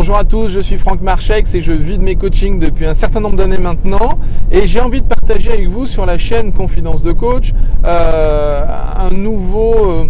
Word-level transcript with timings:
Bonjour 0.00 0.16
à 0.16 0.22
tous, 0.22 0.48
je 0.50 0.60
suis 0.60 0.78
Franck 0.78 1.00
Marchex 1.00 1.56
et 1.56 1.60
je 1.60 1.72
vis 1.72 1.98
de 1.98 2.04
mes 2.04 2.14
coachings 2.14 2.60
depuis 2.60 2.86
un 2.86 2.94
certain 2.94 3.18
nombre 3.18 3.34
d'années 3.34 3.58
maintenant. 3.58 4.20
Et 4.52 4.68
j'ai 4.68 4.78
envie 4.78 5.00
de 5.00 5.06
partager 5.06 5.50
avec 5.50 5.68
vous 5.68 5.86
sur 5.86 6.06
la 6.06 6.18
chaîne 6.18 6.52
Confidence 6.52 7.02
de 7.02 7.10
Coach 7.10 7.52
euh, 7.84 8.64
un 8.96 9.10
nouveau... 9.10 9.74
Euh, 9.74 10.04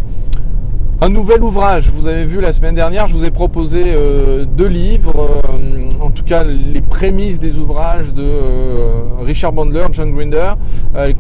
un 1.01 1.09
nouvel 1.09 1.43
ouvrage. 1.43 1.91
Vous 1.95 2.07
avez 2.07 2.25
vu 2.25 2.41
la 2.41 2.53
semaine 2.53 2.75
dernière, 2.75 3.07
je 3.07 3.15
vous 3.15 3.25
ai 3.25 3.31
proposé 3.31 3.83
euh, 3.87 4.45
deux 4.45 4.67
livres, 4.67 5.43
en 6.01 6.11
tout 6.11 6.25
cas 6.25 6.43
les 6.45 6.81
prémices 6.81 7.39
des 7.39 7.57
ouvrages 7.57 8.13
de 8.13 8.29
Richard 9.21 9.53
Bandler, 9.53 9.87
John 9.93 10.13
Grinder, 10.13 10.55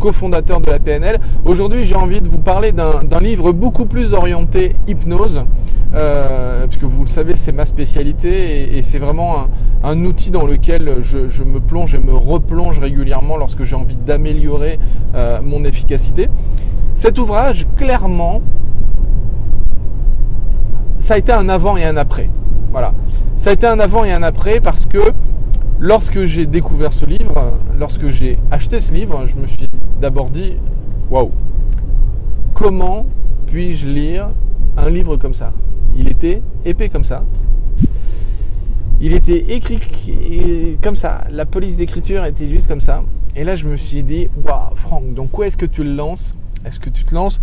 cofondateur 0.01 0.61
de 0.61 0.71
la 0.71 0.79
PNL. 0.79 1.21
Aujourd'hui, 1.45 1.85
j'ai 1.85 1.95
envie 1.95 2.21
de 2.21 2.29
vous 2.29 2.39
parler 2.39 2.73
d'un 2.73 3.21
livre 3.21 3.53
beaucoup 3.53 3.85
plus 3.85 4.13
orienté 4.15 4.77
hypnose, 4.87 5.43
euh, 5.95 6.67
puisque 6.67 6.85
vous 6.85 7.05
le 7.05 7.09
savez, 7.09 7.35
c'est 7.37 7.53
ma 7.53 7.65
spécialité 7.65 8.77
et, 8.77 8.83
c'est 8.83 8.99
vraiment 8.99 9.47
un, 9.83 10.05
outil 10.05 10.31
dans 10.31 10.47
lequel 10.47 10.97
je, 11.03 11.43
me 11.43 11.61
plonge 11.61 11.95
et 11.95 11.99
me 11.99 12.15
replonge 12.15 12.79
régulièrement 12.79 13.37
lorsque 13.37 13.65
j'ai 13.65 13.77
envie 13.77 13.97
d'améliorer 13.97 14.79
euh, 15.15 15.41
mon 15.43 15.65
efficacité. 15.65 16.29
Cet 16.95 17.19
ouvrage, 17.19 17.67
clairement, 17.77 18.43
ça 21.09 21.15
a 21.15 21.17
été 21.17 21.33
un 21.33 21.49
avant 21.49 21.79
et 21.79 21.85
un 21.85 21.97
après. 21.97 22.29
Voilà. 22.71 22.93
Ça 23.39 23.49
a 23.49 23.53
été 23.55 23.67
un 23.67 23.81
avant 23.81 24.05
et 24.05 24.13
un 24.13 24.23
après 24.23 24.61
parce 24.61 24.85
que 24.85 24.99
lorsque 25.81 26.27
j'ai 26.27 26.45
découvert 26.45 26.93
ce 26.93 27.07
livre, 27.07 27.55
lorsque 27.79 28.11
j'ai 28.11 28.39
acheté 28.51 28.79
ce 28.83 28.93
livre, 28.93 29.25
je 29.27 29.35
me 29.37 29.47
suis 29.47 29.67
d'abord 30.03 30.29
dit 30.29 30.57
waouh, 31.09 31.31
comment 32.53 33.07
puis-je 33.47 33.89
lire 33.89 34.29
un 34.77 34.91
livre 34.91 35.17
comme 35.17 35.33
ça? 35.33 35.55
Il 35.97 36.11
était 36.11 36.43
épais 36.67 36.91
comme 36.91 37.05
ça. 37.05 37.25
Il 39.01 39.15
était 39.15 39.47
écrit 39.49 39.81
comme 40.83 40.97
ça. 40.97 41.25
La 41.31 41.47
police 41.47 41.77
d'écriture 41.77 42.27
était 42.27 42.51
juste 42.51 42.67
comme 42.67 42.83
ça. 42.83 43.03
Et 43.35 43.45
là, 43.45 43.57
je 43.57 43.67
me 43.67 43.77
suis 43.77 44.03
dit, 44.03 44.29
waouh, 44.45 44.75
Franck, 44.75 45.15
donc 45.15 45.39
où 45.39 45.43
est-ce 45.43 45.57
que 45.57 45.65
tu 45.65 45.85
le 45.85 45.95
lances? 45.95 46.37
Est-ce 46.67 46.79
que 46.79 46.91
tu 46.91 47.05
te 47.05 47.15
lances 47.15 47.41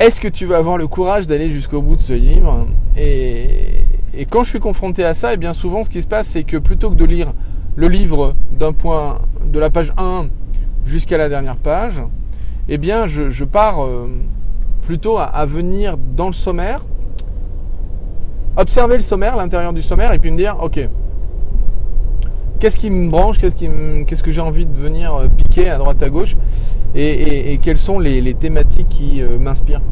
Est-ce 0.00 0.20
que 0.20 0.28
tu 0.28 0.46
vas 0.46 0.56
avoir 0.56 0.78
le 0.78 0.86
courage 0.86 1.26
d'aller 1.26 1.50
jusqu'au 1.50 1.82
bout 1.82 1.94
de 1.94 2.00
ce 2.00 2.14
livre 2.14 2.66
et, 2.96 3.84
quand 4.30 4.42
je 4.42 4.50
suis 4.50 4.58
confronté 4.58 5.04
à 5.04 5.14
ça, 5.14 5.30
et 5.30 5.34
eh 5.34 5.36
bien 5.36 5.52
souvent, 5.52 5.84
ce 5.84 5.90
qui 5.90 6.02
se 6.02 6.06
passe, 6.06 6.28
c'est 6.28 6.42
que 6.42 6.56
plutôt 6.56 6.90
que 6.90 6.94
de 6.96 7.04
lire 7.04 7.32
le 7.76 7.86
livre 7.88 8.34
d'un 8.50 8.72
point 8.72 9.20
de 9.44 9.58
la 9.58 9.70
page 9.70 9.92
1 9.96 10.26
jusqu'à 10.84 11.16
la 11.16 11.28
dernière 11.28 11.56
page, 11.56 12.02
eh 12.68 12.78
bien, 12.78 13.06
je, 13.06 13.44
pars 13.44 13.84
euh, 13.84 14.08
plutôt 14.82 15.18
à 15.18 15.46
venir 15.46 15.96
dans 16.16 16.26
le 16.26 16.32
sommaire 16.32 16.82
observer 18.56 18.96
le 18.96 19.02
sommaire, 19.02 19.36
l'intérieur 19.36 19.72
du 19.72 19.82
sommaire, 19.82 20.12
et 20.12 20.18
puis 20.18 20.30
me 20.30 20.36
dire, 20.36 20.56
ok, 20.60 20.88
qu'est-ce 22.58 22.76
qui 22.76 22.90
me 22.90 23.10
branche, 23.10 23.38
qu'est-ce, 23.38 24.22
que 24.22 24.32
j'ai 24.32 24.40
envie 24.40 24.66
de 24.66 24.76
venir 24.76 25.14
euh, 25.14 25.28
piquer 25.28 25.70
à 25.70 25.78
droite 25.78 26.02
à 26.02 26.10
gauche, 26.10 26.36
et, 26.94 27.58
quelles 27.62 27.78
sont 27.78 27.98
les, 27.98 28.34
thématiques 28.34 28.88
qui 28.88 29.22
euh, 29.22 29.38
m'inspirent. 29.38 29.82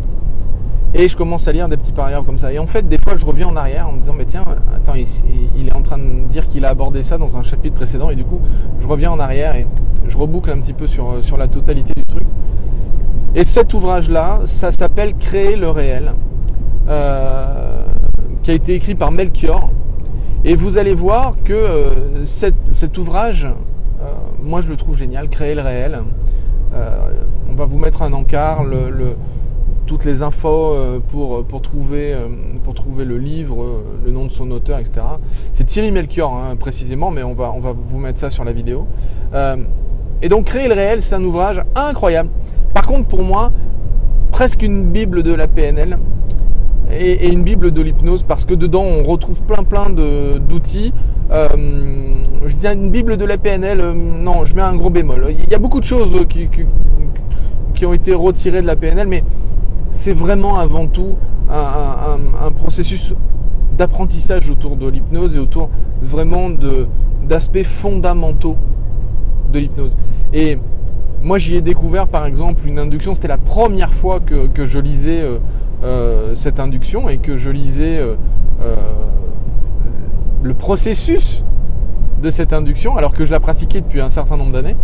Et 0.95 1.09
je 1.09 1.17
commence 1.17 1.47
à 1.47 1.53
lire 1.53 1.69
des 1.69 1.77
petits 1.77 1.93
paragraphes 1.93 2.25
comme 2.25 2.39
ça. 2.39 2.53
Et 2.53 2.59
en 2.59 2.67
fait, 2.67 2.89
des 2.89 2.99
fois, 2.99 3.17
je 3.17 3.27
reviens 3.27 3.49
en 3.49 3.57
arrière 3.57 3.89
en 3.89 3.93
me 3.93 4.01
disant, 4.01 4.15
mais 4.17 4.25
tiens, 4.25 4.45
attends, 4.75 4.95
il, 4.95 5.69
est 5.69 5.75
en 5.75 5.83
train 5.83 5.99
de 5.99 6.27
dire 6.31 6.49
qu'il 6.49 6.65
a 6.65 6.71
abordé 6.71 7.03
ça 7.03 7.19
dans 7.19 7.37
un 7.37 7.43
chapitre 7.43 7.77
précédent, 7.77 8.11
et 8.11 8.17
du 8.17 8.25
coup, 8.25 8.41
je 8.81 8.87
reviens 8.87 9.11
en 9.11 9.19
arrière 9.19 9.55
et 9.55 9.67
je 10.09 10.17
reboucle 10.17 10.51
un 10.51 10.61
petit 10.61 10.73
peu 10.73 10.87
sur, 10.87 11.11
euh, 11.11 11.23
sur 11.23 11.37
la 11.37 11.47
totalité 11.47 11.93
du 11.95 12.05
truc. 12.05 12.25
Et 13.35 13.45
cet 13.45 13.75
ouvrage-là, 13.75 14.41
ça 14.47 14.73
s'appelle 14.73 15.15
Créer 15.15 15.57
le 15.57 15.69
réel 15.69 16.13
qui 18.43 18.53
a 18.53 18.55
été 18.55 18.73
écrit 18.75 18.95
par 18.95 19.13
Melchior. 19.13 19.71
Et 20.45 20.55
vous 20.55 20.79
allez 20.79 20.95
voir 20.95 21.35
que 21.45 21.53
euh, 21.53 22.25
cet, 22.25 22.97
ouvrage, 22.97 23.45
euh, 23.45 24.15
moi 24.43 24.61
je 24.61 24.69
le 24.69 24.77
trouve 24.77 24.97
génial, 24.97 25.29
Créer 25.29 25.55
le 25.55 25.63
réel. 25.63 25.99
Euh, 26.75 27.11
on 27.49 27.55
va 27.55 27.65
vous 27.65 27.79
mettre 27.79 28.03
un 28.03 28.13
encart, 28.13 28.65
toutes 29.87 30.05
les 30.05 30.23
infos 30.23 30.75
pour, 31.09 31.45
pour, 31.45 31.63
trouver, 31.63 32.15
pour 32.63 32.75
trouver 32.75 33.05
le 33.05 33.17
livre, 33.17 33.83
le 34.05 34.11
nom 34.11 34.27
de 34.27 34.31
son 34.31 34.51
auteur, 34.51 34.79
etc. 34.79 35.01
C'est 35.55 35.65
Thierry 35.65 35.91
Melchior 35.91 36.35
hein, 36.35 36.57
précisément, 36.57 37.11
mais 37.11 37.23
on 37.23 37.35
va, 37.35 37.55
vous 37.73 37.99
mettre 37.99 38.21
ça 38.21 38.29
sur 38.29 38.45
la 38.45 38.53
vidéo. 38.53 38.87
et 40.23 40.29
donc 40.29 40.45
Créer 40.45 40.69
le 40.69 40.75
réel, 40.75 41.03
c'est 41.03 41.15
un 41.15 41.25
ouvrage 41.25 41.63
incroyable. 41.75 42.29
Par 42.75 42.87
contre, 42.87 43.09
pour 43.09 43.23
moi, 43.23 43.51
presque 44.31 44.63
une 44.63 44.85
bible 44.91 45.23
de 45.23 45.35
la 45.35 45.49
PNL 45.49 45.97
et, 46.91 47.29
une 47.29 47.43
Bible 47.43 47.71
de 47.71 47.83
l'hypnose 47.83 48.23
parce 48.23 48.45
que 48.45 48.55
dedans 48.55 48.85
on 48.85 49.03
retrouve 49.03 49.43
plein 49.43 49.65
plein 49.65 49.91
d'outils. 49.91 50.93
Euh, 51.31 51.49
je 52.47 52.55
dis 52.55 52.67
une 52.67 52.91
Bible 52.91 53.17
de 53.17 53.25
la 53.25 53.39
PNL, 53.39 53.81
euh, 53.81 53.93
non, 53.95 54.45
je 54.47 54.55
mets 54.55 54.63
un 54.63 54.77
gros 54.77 54.91
bémol. 54.91 55.35
Il 55.45 55.51
y 55.51 55.55
a 55.55 55.59
beaucoup 55.59 55.81
de 55.81 55.85
choses 55.85 56.27
qui, 56.29 56.49
qui, 57.75 57.87
ont 57.87 57.93
été 57.93 58.15
retirées 58.15 58.63
de 58.63 58.67
la 58.67 58.77
PNL, 58.77 59.07
mais 59.07 59.23
c'est 59.93 60.13
vraiment 60.13 60.59
avant 60.59 60.87
tout 60.87 61.15
un, 61.51 62.51
processus 62.53 63.15
d'apprentissage 63.77 64.51
autour 64.51 64.77
de 64.77 64.89
l'hypnose 64.89 65.37
et 65.37 65.39
autour 65.39 65.71
vraiment 66.03 66.51
d'aspects 67.23 67.63
fondamentaux 67.63 68.57
de 69.53 69.59
l'hypnose. 69.61 69.97
Et 70.33 70.59
moi 71.23 71.39
j'y 71.39 71.57
ai 71.57 71.63
découvert 71.63 72.07
par 72.07 72.27
exemple 72.27 72.67
une 72.67 72.79
induction, 72.79 73.15
c'était 73.15 73.29
la 73.29 73.39
première 73.39 73.95
fois 73.95 74.21
que, 74.21 74.67
je 74.67 74.79
lisais 74.79 75.21
euh, 75.21 75.39
euh, 75.85 76.35
cette 76.35 76.59
induction 76.59 77.09
et 77.09 77.19
que 77.19 77.37
je 77.37 77.51
lisais 77.51 77.99
euh, 77.99 78.17
euh, 78.63 78.75
le 80.43 80.53
processus 80.53 81.45
de 82.21 82.31
cette 82.31 82.53
induction 82.53 82.97
alors 82.97 83.13
que 83.13 83.25
je 83.25 83.31
la 83.31 83.41
pratiquais 83.41 83.81
depuis 83.81 84.01
un 84.01 84.11
certain 84.11 84.37
nombre 84.37 84.53
d'années. 84.53 84.77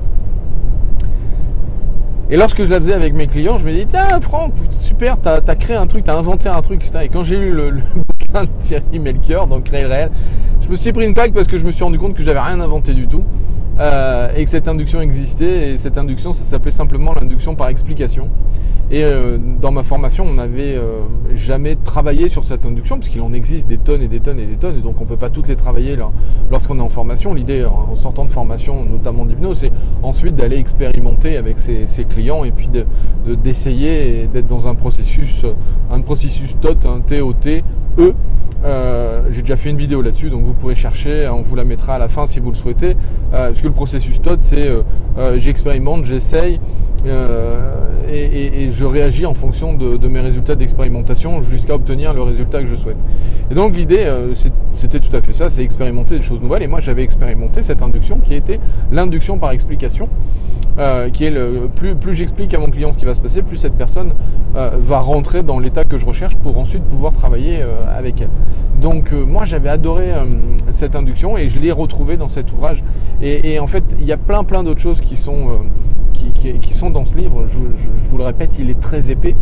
Et 2.31 2.37
lorsque 2.37 2.65
je 2.65 2.71
la 2.71 2.78
faisais 2.78 2.95
avec 2.95 3.15
mes 3.15 3.27
clients, 3.27 3.59
je 3.59 3.65
me 3.65 3.71
disais, 3.71 3.87
tiens 3.89 4.21
Franck, 4.21 4.53
super, 4.81 5.19
t'as 5.21 5.41
as 5.47 5.56
créé 5.56 5.77
un 5.77 5.87
truc, 5.87 6.05
t'as 6.05 6.17
inventé 6.17 6.49
un 6.49 6.62
truc, 6.62 6.83
Et 7.03 7.09
quand 7.09 7.23
j'ai 7.23 7.37
lu 7.37 7.50
le, 7.50 7.73
bouquin 7.97 8.44
de 8.44 8.49
Thierry 8.61 8.99
Melchior, 8.99 9.47
donc 9.47 9.65
Créer 9.65 9.83
le 9.83 9.89
réel, 9.89 10.11
je 10.62 10.69
me 10.69 10.77
suis 10.77 10.93
pris 10.93 11.05
une 11.05 11.15
plaque 11.15 11.33
parce 11.33 11.47
que 11.47 11.59
je 11.59 11.65
me 11.65 11.71
suis 11.71 11.84
rendu 11.84 11.99
compte 11.99 12.15
que 12.15 12.23
j'avais 12.23 12.41
rien 12.41 12.61
inventé 12.61 12.94
du 12.94 13.06
tout. 13.06 13.23
Et 13.79 14.45
que 14.45 14.51
cette 14.51 14.69
induction 14.69 15.01
existait, 15.01 15.73
et 15.73 15.79
cette 15.79 15.99
induction, 15.99 16.35
ça 16.35 16.45
s'appelait 16.45 16.71
simplement 16.71 17.15
l'induction 17.15 17.55
par 17.55 17.69
explication. 17.69 18.31
Et 18.91 19.03
euh, 19.03 19.39
dans 19.39 19.73
ma 19.73 19.83
formation, 19.83 20.25
on 20.25 20.35
n'avait 20.35 20.77
euh, 20.77 21.01
jamais 21.35 21.75
travaillé 21.75 22.29
sur 22.29 22.45
cette 22.45 22.67
induction, 22.67 22.99
puisqu'il 22.99 23.23
en 23.23 23.33
existe 23.33 23.67
des 23.67 23.79
tonnes 23.79 24.03
et 24.03 24.09
des 24.09 24.21
tonnes 24.21 24.39
et 24.39 24.47
des 24.47 24.57
tonnes, 24.57 24.77
et 24.77 24.83
donc 24.83 25.01
on 25.01 25.05
ne 25.05 25.09
peut 25.09 25.17
pas 25.17 25.31
toutes 25.31 25.49
les 25.49 25.57
travailler 25.57 25.97
lorsqu'on 26.51 26.79
est 26.79 26.83
en 26.83 26.91
formation. 26.91 27.33
L'idée, 27.33 27.65
en 27.65 27.97
sortant 27.97 28.27
de 28.27 28.31
formation, 28.31 28.85
notamment 28.85 29.25
d'hypnose, 29.25 29.59
c'est 29.61 29.73
ensuite 30.03 30.37
d'aller 30.37 30.59
expérimenter 30.59 31.37
avec 31.37 31.61
ses, 31.61 31.87
clients 32.05 32.45
et 32.45 32.51
puis 32.53 32.69
d'essayer 33.43 34.29
d'être 34.33 34.47
dans 34.47 34.69
un 34.69 34.75
processus, 34.75 35.45
un 35.45 35.55
processus 36.04 36.56
TOT, 36.60 36.87
un 36.87 37.00
T-O-T, 37.00 37.65
E. 37.98 38.15
Euh, 38.65 39.28
j'ai 39.31 39.42
déjà 39.42 39.56
fait 39.56 39.70
une 39.70 39.76
vidéo 39.76 40.00
là-dessus, 40.00 40.31
donc 40.31 40.44
vous 40.44 40.54
pourrez 40.54 40.75
chercher, 40.75 41.28
on 41.28 41.42
vous 41.42 41.54
la 41.54 41.65
mettra 41.65 41.97
à 41.97 41.98
la 41.98 42.09
fin 42.09 42.26
si 42.26 42.41
vous 42.41 42.50
le 42.50 42.56
souhaitez, 42.56 42.97
puisque 43.48 43.65
le 43.65 43.72
processus 43.72 44.22
TOT, 44.22 44.38
c'est 44.41 44.70
j'expérimente, 45.38 46.04
j'essaye, 46.04 46.60
et, 47.06 48.70
je 48.70 48.84
réagis 48.84 49.26
en 49.26 49.34
fonction 49.34 49.75
de, 49.75 50.09
mes 50.09 50.20
résultats 50.20 50.54
d'expérimentation 50.54 51.42
jusqu'à 51.42 51.75
obtenir 51.75 52.12
le 52.12 52.22
résultat 52.22 52.60
que 52.60 52.66
je 52.66 52.76
souhaite. 52.76 52.97
Et 53.50 53.54
donc 53.54 53.76
l'idée, 53.76 54.04
euh, 54.04 54.34
c'était 54.75 55.00
tout 55.00 55.14
à 55.14 55.20
fait 55.20 55.32
ça, 55.32 55.50
c'est 55.50 55.62
expérimenter 55.62 56.19
des 56.19 56.22
choses 56.22 56.41
nouvelles. 56.41 56.62
Et 56.62 56.66
moi, 56.66 56.81
j'avais 56.81 57.03
expérimenté 57.03 57.62
cette 57.62 57.82
induction 57.82 58.19
qui 58.19 58.34
était 58.34 58.60
l'induction 58.91 59.38
par 59.38 59.50
explication. 59.53 60.09
Euh, 60.76 61.09
qui 61.09 61.25
est 61.25 61.31
le 61.31 61.69
plus, 61.72 62.14
j'explique 62.14 62.53
à 62.53 62.59
mon 62.59 62.66
client 62.66 62.93
ce 62.93 62.98
qui 62.98 63.04
va 63.04 63.14
se 63.14 63.20
passer, 63.20 63.44
plus 63.44 63.59
cette 63.59 63.75
personne 63.75 64.12
euh, 64.56 64.70
va 64.76 64.98
rentrer 64.98 65.44
dans 65.44 65.60
l'état 65.60 65.84
que 65.84 65.98
je 65.98 66.04
recherche 66.04 66.34
pour 66.34 66.59
ensuite 66.59 66.82
pouvoir 66.82 67.12
travailler 67.12 67.62
avec 67.97 68.20
elle. 68.20 68.31
Donc 68.81 69.12
moi 69.12 69.44
j'avais 69.44 69.69
adoré 69.69 70.10
cette 70.72 70.96
induction 70.96 71.38
et 71.38 71.49
je 71.49 71.61
l'ai 71.61 71.70
retrouvée 71.70 72.17
dans 72.17 72.29
cet 72.29 72.52
ouvrage. 72.52 72.82
Et, 73.23 73.61
en 73.61 73.69
fait 73.69 73.84
il 74.00 74.05
y 74.05 74.11
a 74.11 74.17
plein 74.17 74.43
plein 74.43 74.64
d'autres 74.64 74.81
choses 74.81 75.00
qui 75.00 75.17
sont 75.17 75.61
qui, 76.32 76.75
sont 76.75 76.91
dans 76.91 77.05
ce 77.05 77.15
livre. 77.17 77.44
Je, 77.53 78.09
vous 78.11 78.19
le 78.19 78.25
répète, 78.25 78.50
il 78.59 78.71
est 78.71 78.81
très 78.81 79.11
épais, 79.11 79.35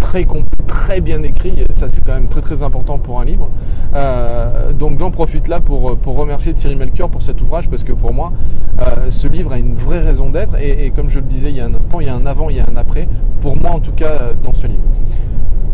très 0.00 0.24
complet, 0.24 0.56
très 0.66 1.00
bien 1.00 1.22
écrit. 1.22 1.64
Ça, 1.78 1.88
c'est 1.92 2.04
quand 2.04 2.14
même 2.14 2.28
très 2.28 2.40
très 2.40 2.62
important 2.62 2.98
pour 2.98 3.20
un 3.20 3.24
livre. 3.24 3.50
Euh, 3.94 4.72
donc 4.72 4.98
j'en 4.98 5.10
profite 5.10 5.48
là 5.48 5.60
pour, 5.60 5.96
pour 5.98 6.16
remercier 6.16 6.54
Thierry 6.54 6.76
Melchior 6.76 7.10
pour 7.10 7.22
cet 7.22 7.40
ouvrage 7.42 7.68
parce 7.68 7.84
que 7.84 7.92
pour 7.92 8.12
moi, 8.12 8.32
euh, 8.80 9.10
ce 9.10 9.28
livre 9.28 9.52
a 9.52 9.58
une 9.58 9.74
vraie 9.74 10.00
raison 10.00 10.30
d'être. 10.30 10.54
Et, 10.60 10.90
comme 10.90 11.10
je 11.10 11.20
le 11.20 11.26
disais 11.26 11.50
il 11.50 11.56
y 11.56 11.60
a 11.60 11.66
un 11.66 11.74
instant, 11.74 12.00
il 12.00 12.06
y 12.06 12.10
a 12.10 12.14
un 12.14 12.26
avant, 12.26 12.50
il 12.50 12.56
y 12.56 12.60
a 12.60 12.66
un 12.66 12.76
après. 12.76 13.08
Pour 13.40 13.56
moi, 13.56 13.70
en 13.70 13.80
tout 13.80 13.92
cas, 13.92 14.32
dans 14.42 14.54
ce 14.54 14.66
livre. 14.66 14.82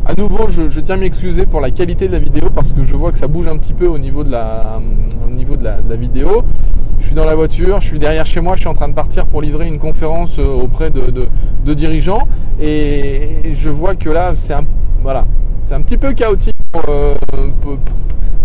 À 0.07 0.15
nouveau, 0.15 0.49
je, 0.49 0.81
tiens 0.81 0.95
à 0.95 0.99
m'excuser 0.99 1.45
pour 1.45 1.61
la 1.61 1.71
qualité 1.71 2.07
de 2.07 2.13
la 2.13 2.19
vidéo 2.19 2.49
parce 2.55 2.73
que 2.73 2.83
je 2.83 2.97
vois 2.97 3.13
que 3.13 3.19
ça 3.19 3.29
bouge 3.29 3.47
un 3.47 3.59
petit 3.59 3.75
peu 3.75 3.87
au 3.87 3.99
niveau 3.99 4.25
de 4.25 4.31
la, 4.31 4.81
au 5.27 5.31
niveau 5.31 5.57
de 5.57 5.65
la 5.65 5.97
vidéo 5.97 6.45
suis 7.09 7.15
dans 7.15 7.25
la 7.25 7.35
voiture, 7.35 7.81
je 7.81 7.87
suis 7.87 7.99
derrière 7.99 8.27
chez 8.27 8.43
moi, 8.43 8.55
je 8.55 8.61
suis 8.61 8.69
en 8.69 8.75
train 8.75 8.89
de 8.89 8.93
partir 8.93 9.25
pour 9.25 9.41
livrer 9.41 9.67
une 9.67 9.79
conférence 9.79 10.39
euh, 10.39 10.45
auprès 10.45 10.91
de, 10.91 11.11
dirigeants 11.73 12.29
et 12.61 13.55
je 13.55 13.71
vois 13.71 13.95
que 13.95 14.11
là 14.11 14.35
c'est 14.37 14.53
un, 14.53 14.65
voilà, 15.01 15.25
c'est 15.67 15.75
un 15.75 15.81
petit 15.81 15.97
peu 15.97 16.13
chaotique 16.13 16.57
pour, 16.71 16.83
euh, 16.91 17.15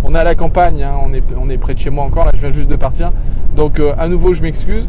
On 0.02 0.14
est 0.14 0.18
à 0.18 0.24
la 0.24 0.34
campagne, 0.34 0.82
hein, 0.82 0.94
on, 1.04 1.12
est, 1.12 1.22
on 1.36 1.50
est 1.50 1.58
près 1.58 1.74
de 1.74 1.78
chez 1.78 1.90
moi 1.90 2.04
encore, 2.04 2.24
là 2.24 2.32
je 2.34 2.40
viens 2.40 2.52
juste 2.52 2.70
de 2.70 2.76
partir. 2.76 3.12
Donc 3.54 3.80
euh, 3.80 3.92
à 3.98 4.08
nouveau 4.08 4.32
je 4.32 4.40
m'excuse. 4.40 4.88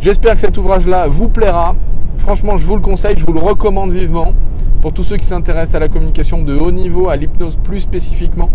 J'espère 0.00 0.34
que 0.36 0.40
cet 0.40 0.56
ouvrage-là 0.56 1.06
vous 1.08 1.28
plaira. 1.28 1.74
Franchement, 2.16 2.56
je 2.56 2.64
vous 2.64 2.76
le 2.76 2.82
conseille, 2.82 3.16
je 3.18 3.26
vous 3.26 3.34
le 3.34 3.40
recommande 3.40 3.92
vivement. 3.92 4.32
Pour 4.80 4.94
tous 4.94 5.04
ceux 5.04 5.18
qui 5.18 5.26
s'intéressent 5.26 5.74
à 5.74 5.80
la 5.80 5.88
communication 5.88 6.42
de 6.42 6.56
haut 6.56 6.70
niveau, 6.70 7.10
à 7.10 7.16
l'hypnose 7.16 7.56
plus 7.56 7.80
spécifiquement, 7.80 8.48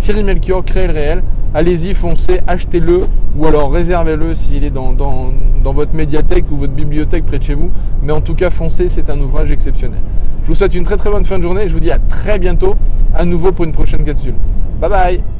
Thierry 0.00 0.24
Melchior, 0.24 0.64
Créer 0.64 0.86
le 0.86 0.92
réel. 0.92 1.22
Allez-y, 1.54 1.94
foncez, 1.94 2.40
achetez-le 2.46 3.00
ou 3.36 3.46
alors 3.46 3.72
réservez-le 3.72 4.34
s'il 4.34 4.64
est 4.64 4.70
dans, 4.70 4.94
votre 5.64 5.94
médiathèque 5.94 6.44
ou 6.50 6.56
votre 6.56 6.72
bibliothèque 6.72 7.24
près 7.24 7.38
de 7.38 7.44
chez 7.44 7.54
vous. 7.54 7.70
Mais 8.02 8.12
en 8.12 8.20
tout 8.20 8.34
cas, 8.34 8.50
foncez, 8.50 8.88
c'est 8.88 9.08
un 9.10 9.18
ouvrage 9.20 9.50
exceptionnel. 9.50 10.00
Je 10.42 10.48
vous 10.48 10.54
souhaite 10.54 10.74
une 10.74 10.84
très 10.84 10.96
très 10.96 11.10
bonne 11.10 11.24
fin 11.24 11.38
de 11.38 11.42
journée 11.42 11.68
je 11.68 11.74
vous 11.74 11.80
dis 11.80 11.90
à 11.90 11.98
très 11.98 12.38
bientôt 12.38 12.74
à 13.14 13.24
nouveau 13.24 13.52
pour 13.52 13.64
une 13.64 13.72
prochaine 13.72 14.04
capsule. 14.04 14.34
Bye 14.80 14.90
bye 14.90 15.37